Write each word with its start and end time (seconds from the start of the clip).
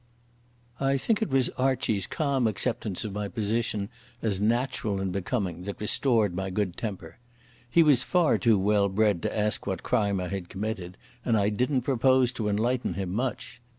I 0.79 0.97
think 0.97 1.21
it 1.21 1.29
was 1.29 1.49
Archie's 1.59 2.07
calm 2.07 2.47
acceptance 2.47 3.05
of 3.05 3.13
my 3.13 3.27
position 3.27 3.87
as 4.23 4.41
natural 4.41 4.99
and 4.99 5.11
becoming 5.11 5.61
that 5.65 5.79
restored 5.79 6.33
my 6.33 6.49
good 6.49 6.75
temper. 6.75 7.19
He 7.69 7.83
was 7.83 8.01
far 8.01 8.39
too 8.39 8.57
well 8.57 8.89
bred 8.89 9.21
to 9.21 9.37
ask 9.37 9.67
what 9.67 9.83
crime 9.83 10.19
I 10.19 10.29
had 10.29 10.49
committed, 10.49 10.97
and 11.23 11.37
I 11.37 11.49
didn't 11.49 11.81
propose 11.81 12.31
to 12.31 12.49
enlighten 12.49 12.95
him 12.95 13.11
much. 13.13 13.61